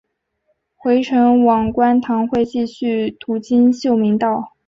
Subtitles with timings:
[0.75, 4.53] 回程往观塘会继续途经秀明道。